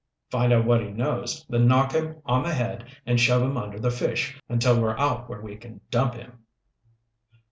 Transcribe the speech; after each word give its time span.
"Find 0.31 0.51
out 0.51 0.65
what 0.65 0.81
he 0.83 0.89
knows, 0.89 1.45
then 1.47 1.67
knock 1.67 1.91
him 1.91 2.23
on 2.25 2.41
the 2.41 2.55
head 2.55 2.85
and 3.05 3.19
shove 3.19 3.43
him 3.43 3.55
under 3.55 3.79
the 3.79 3.91
fish 3.91 4.41
until 4.49 4.81
we're 4.81 4.97
out 4.97 5.29
where 5.29 5.41
we 5.43 5.55
can 5.57 5.79
dump 5.91 6.15
him." 6.15 6.39